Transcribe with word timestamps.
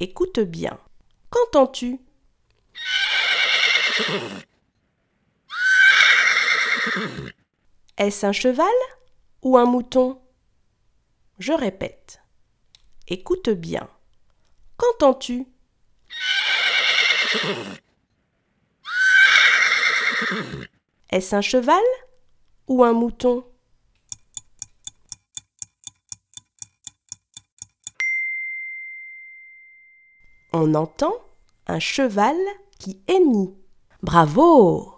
Écoute 0.00 0.38
bien. 0.38 0.78
Qu'entends-tu? 1.28 1.98
Est-ce 7.96 8.24
un 8.24 8.32
cheval 8.32 8.66
ou 9.42 9.58
un 9.58 9.64
mouton? 9.64 10.22
Je 11.40 11.52
répète. 11.52 12.20
Écoute 13.08 13.50
bien. 13.50 13.88
Qu'entends-tu? 14.76 15.48
Est-ce 21.10 21.34
un 21.34 21.40
cheval 21.40 21.82
ou 22.68 22.84
un 22.84 22.92
mouton? 22.92 23.44
On 30.52 30.74
entend 30.74 31.14
un 31.66 31.78
cheval 31.78 32.36
qui 32.78 33.02
hennit. 33.06 33.54
Bravo 34.02 34.97